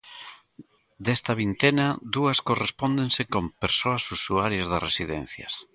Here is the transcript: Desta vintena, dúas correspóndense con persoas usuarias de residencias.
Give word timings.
Desta 1.05 1.33
vintena, 1.41 1.87
dúas 2.15 2.37
correspóndense 2.47 3.21
con 3.33 3.43
persoas 3.63 4.03
usuarias 4.17 4.67
de 4.71 4.77
residencias. 4.87 5.53